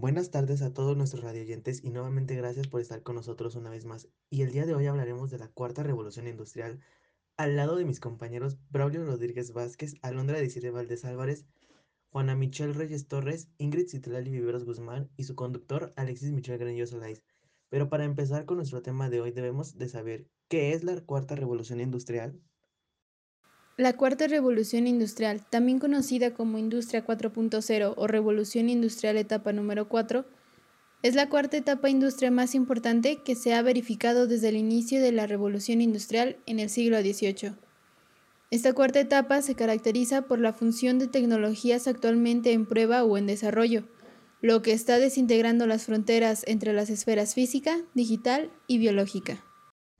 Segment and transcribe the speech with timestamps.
[0.00, 3.84] Buenas tardes a todos nuestros radioyentes y nuevamente gracias por estar con nosotros una vez
[3.84, 4.08] más.
[4.30, 6.80] Y el día de hoy hablaremos de la cuarta revolución industrial
[7.36, 11.44] al lado de mis compañeros Braulio Rodríguez Vázquez, Alondra Desiree Valdés Álvarez,
[12.08, 17.22] Juana Michelle Reyes Torres, Ingrid Citlali Viveros Guzmán y su conductor Alexis Michel Granillo Solais.
[17.68, 21.34] Pero para empezar con nuestro tema de hoy debemos de saber qué es la cuarta
[21.34, 22.40] revolución industrial.
[23.80, 30.26] La cuarta revolución industrial, también conocida como Industria 4.0 o Revolución Industrial Etapa número 4,
[31.02, 35.12] es la cuarta etapa industrial más importante que se ha verificado desde el inicio de
[35.12, 37.54] la revolución industrial en el siglo XVIII.
[38.50, 43.26] Esta cuarta etapa se caracteriza por la función de tecnologías actualmente en prueba o en
[43.26, 43.84] desarrollo,
[44.42, 49.42] lo que está desintegrando las fronteras entre las esferas física, digital y biológica.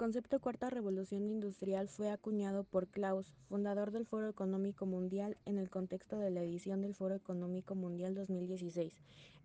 [0.00, 5.58] El concepto cuarta revolución industrial fue acuñado por Klaus, fundador del Foro Económico Mundial, en
[5.58, 8.94] el contexto de la edición del Foro Económico Mundial 2016.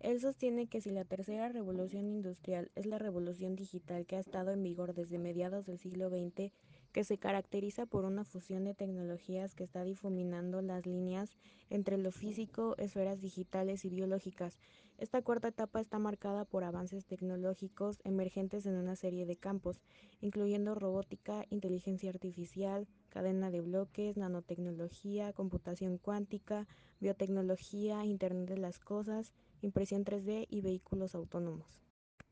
[0.00, 4.50] Él sostiene que si la tercera revolución industrial es la revolución digital que ha estado
[4.50, 6.50] en vigor desde mediados del siglo XX,
[6.90, 11.36] que se caracteriza por una fusión de tecnologías que está difuminando las líneas
[11.68, 14.58] entre lo físico, esferas digitales y biológicas.
[14.98, 19.82] Esta cuarta etapa está marcada por avances tecnológicos emergentes en una serie de campos,
[20.22, 26.66] incluyendo robótica, inteligencia artificial, cadena de bloques, nanotecnología, computación cuántica,
[26.98, 31.82] biotecnología, Internet de las Cosas, impresión 3D y vehículos autónomos.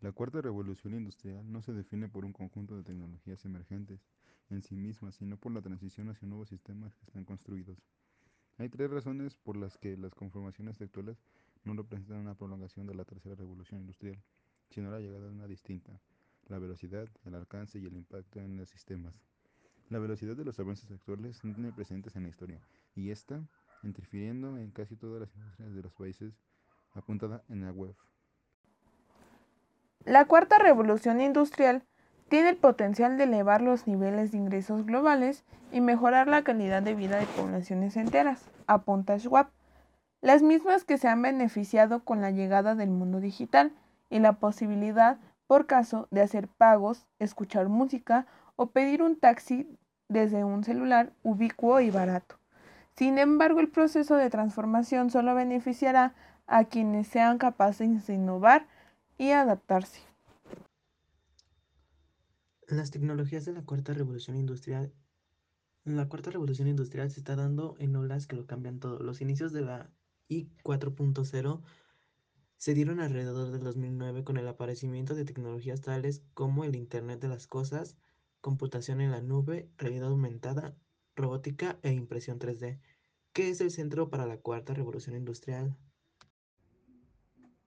[0.01, 4.01] La cuarta revolución industrial no se define por un conjunto de tecnologías emergentes,
[4.49, 7.79] en sí mismas, sino por la transición hacia nuevos sistemas que están construidos.
[8.57, 11.19] Hay tres razones por las que las conformaciones actuales
[11.65, 14.23] no representan una prolongación de la tercera revolución industrial,
[14.71, 16.01] sino la llegada de una distinta,
[16.47, 19.15] la velocidad, el alcance y el impacto en los sistemas.
[19.89, 22.61] La velocidad de los avances actuales no tiene presentes en la historia,
[22.95, 23.43] y está
[23.83, 26.35] interfiriendo en casi todas las industrias de los países,
[26.93, 27.95] apuntada en la web.
[30.05, 31.85] La cuarta revolución industrial
[32.29, 36.95] tiene el potencial de elevar los niveles de ingresos globales y mejorar la calidad de
[36.95, 39.51] vida de poblaciones enteras, apunta Schwab,
[40.25, 43.73] las mismas que se han beneficiado con la llegada del mundo digital
[44.09, 48.27] y la posibilidad, por caso, de hacer pagos, escuchar música
[48.57, 49.69] o pedir un taxi
[50.09, 52.39] desde un celular ubicuo y barato.
[52.97, 56.15] Sin embargo, el proceso de transformación solo beneficiará
[56.47, 58.67] a quienes sean capaces de innovar
[59.19, 60.01] y adaptarse.
[62.67, 64.91] Las tecnologías de la cuarta revolución industrial.
[65.85, 69.01] La cuarta revolución industrial se está dando en olas que lo cambian todo.
[69.01, 69.91] Los inicios de la
[70.29, 71.63] I 4.0
[72.57, 77.29] se dieron alrededor del 2009 con el aparecimiento de tecnologías tales como el Internet de
[77.29, 77.97] las Cosas,
[78.41, 80.75] computación en la nube, realidad aumentada,
[81.15, 82.79] robótica e impresión 3D.
[83.33, 85.77] ¿Qué es el centro para la cuarta revolución industrial?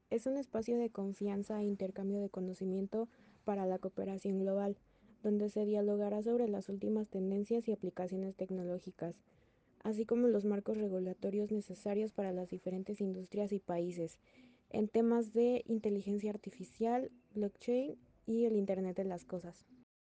[0.09, 3.09] Es un espacio de confianza e intercambio de conocimiento
[3.43, 4.77] para la cooperación global,
[5.21, 9.15] donde se dialogará sobre las últimas tendencias y aplicaciones tecnológicas,
[9.83, 14.17] así como los marcos regulatorios necesarios para las diferentes industrias y países,
[14.69, 19.65] en temas de inteligencia artificial, blockchain y el Internet de las Cosas.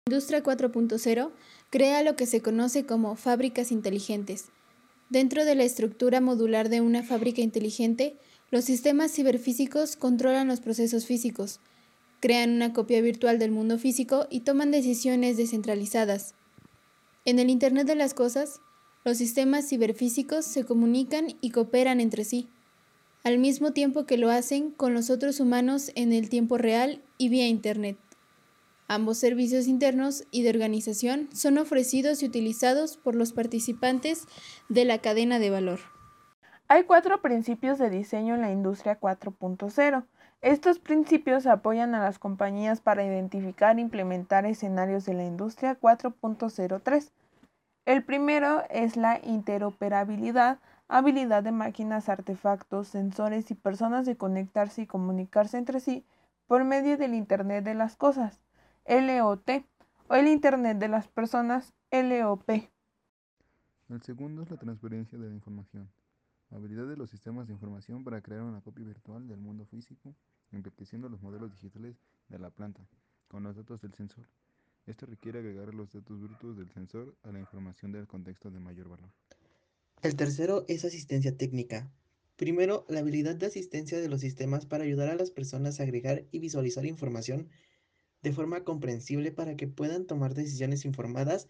[0.08, 1.32] Industria 4.0
[1.70, 4.50] crea lo que se conoce como fábricas inteligentes.
[5.10, 8.16] Dentro de la estructura modular de una fábrica inteligente,
[8.52, 11.60] los sistemas ciberfísicos controlan los procesos físicos,
[12.20, 16.34] crean una copia virtual del mundo físico y toman decisiones descentralizadas.
[17.26, 18.62] En el Internet de las Cosas,
[19.10, 22.48] los sistemas ciberfísicos se comunican y cooperan entre sí,
[23.24, 27.30] al mismo tiempo que lo hacen con los otros humanos en el tiempo real y
[27.30, 27.98] vía Internet.
[28.88, 34.26] Ambos servicios internos y de organización son ofrecidos y utilizados por los participantes
[34.68, 35.80] de la cadena de valor.
[36.68, 40.06] Hay cuatro principios de diseño en la industria 4.0
[40.42, 47.12] estos principios apoyan a las compañías para identificar e implementar escenarios de la industria 4.03.
[47.86, 54.88] El primero es la interoperabilidad, habilidad de máquinas, artefactos, sensores y personas de conectarse y
[54.88, 56.06] comunicarse entre sí
[56.48, 58.42] por medio del Internet de las Cosas,
[58.88, 59.50] LOT,
[60.08, 62.50] o el Internet de las Personas, LOP.
[63.90, 65.90] El segundo es la transferencia de la información.
[66.52, 70.16] Habilidad de los sistemas de información para crear una copia virtual del mundo físico,
[70.52, 71.96] enriqueciendo los modelos digitales
[72.28, 72.82] de la planta
[73.28, 74.26] con los datos del sensor.
[74.90, 78.90] Esto requiere agregar los datos brutos del sensor a la información del contexto de mayor
[78.90, 79.12] valor.
[80.02, 81.92] El tercero es asistencia técnica.
[82.38, 86.26] Primero, la habilidad de asistencia de los sistemas para ayudar a las personas a agregar
[86.32, 87.50] y visualizar información
[88.24, 91.48] de forma comprensible para que puedan tomar decisiones informadas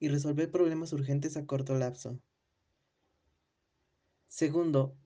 [0.00, 2.18] y resolver problemas urgentes a corto lapso.
[4.28, 4.96] Segundo,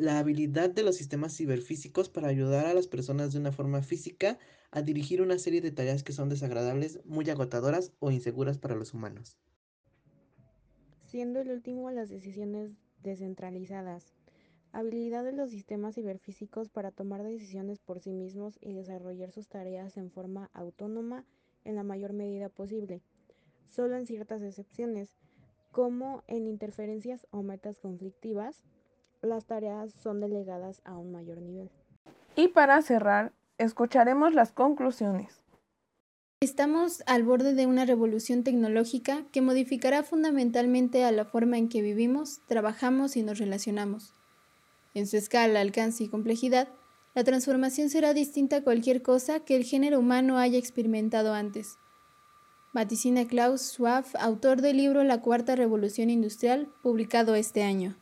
[0.00, 4.38] la habilidad de los sistemas ciberfísicos para ayudar a las personas de una forma física
[4.70, 8.94] a dirigir una serie de tareas que son desagradables, muy agotadoras o inseguras para los
[8.94, 9.36] humanos.
[11.04, 12.70] Siendo el último las decisiones
[13.02, 14.14] descentralizadas.
[14.72, 19.98] Habilidad de los sistemas ciberfísicos para tomar decisiones por sí mismos y desarrollar sus tareas
[19.98, 21.26] en forma autónoma
[21.64, 23.02] en la mayor medida posible,
[23.68, 25.18] solo en ciertas excepciones,
[25.72, 28.64] como en interferencias o metas conflictivas,
[29.22, 31.70] las tareas son delegadas a un mayor nivel.
[32.36, 35.42] Y para cerrar, escucharemos las conclusiones.
[36.40, 41.82] Estamos al borde de una revolución tecnológica que modificará fundamentalmente a la forma en que
[41.82, 44.14] vivimos, trabajamos y nos relacionamos.
[44.94, 46.68] En su escala, alcance y complejidad,
[47.14, 51.76] la transformación será distinta a cualquier cosa que el género humano haya experimentado antes.
[52.72, 57.96] Vaticina Klaus Schwab, autor del libro La Cuarta Revolución Industrial, publicado este año.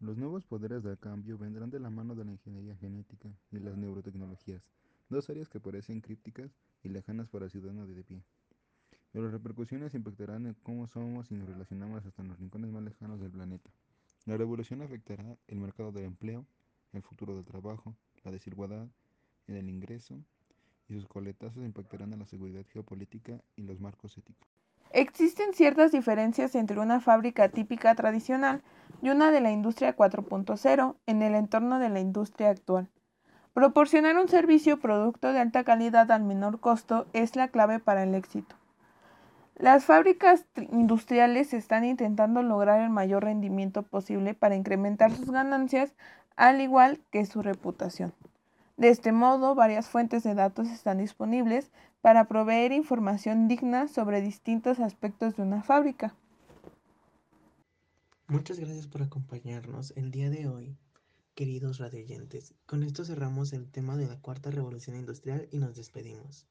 [0.00, 3.76] Los nuevos poderes del cambio vendrán de la mano de la ingeniería genética y las
[3.76, 4.62] neurotecnologías,
[5.08, 6.52] dos áreas que parecen crípticas
[6.84, 8.22] y lejanas para ciudadanos de pie.
[9.10, 12.84] Pero las repercusiones impactarán en cómo somos y nos relacionamos hasta en los rincones más
[12.84, 13.70] lejanos del planeta.
[14.24, 16.46] La revolución afectará el mercado del empleo,
[16.92, 18.86] el futuro del trabajo, la desigualdad
[19.48, 20.22] en el ingreso
[20.88, 24.48] y sus coletazos impactarán a la seguridad geopolítica y los marcos éticos.
[24.92, 28.62] Existen ciertas diferencias entre una fábrica típica tradicional
[29.02, 32.88] y una de la industria 4.0 en el entorno de la industria actual.
[33.52, 38.04] Proporcionar un servicio o producto de alta calidad al menor costo es la clave para
[38.04, 38.54] el éxito.
[39.56, 45.96] Las fábricas industriales están intentando lograr el mayor rendimiento posible para incrementar sus ganancias,
[46.36, 48.12] al igual que su reputación.
[48.76, 54.78] De este modo, varias fuentes de datos están disponibles para proveer información digna sobre distintos
[54.78, 56.14] aspectos de una fábrica.
[58.30, 60.76] Muchas gracias por acompañarnos el día de hoy,
[61.34, 62.52] queridos radioyentes.
[62.66, 66.46] Con esto cerramos el tema de la cuarta revolución industrial y nos despedimos.